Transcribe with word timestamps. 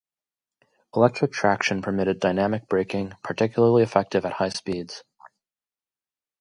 Electric 0.95 1.31
traction 1.31 1.83
permitted 1.83 2.19
dynamic 2.19 2.67
braking, 2.67 3.13
particularly 3.23 3.83
effective 3.83 4.25
at 4.25 4.33
high 4.33 4.49
speeds. 4.49 5.03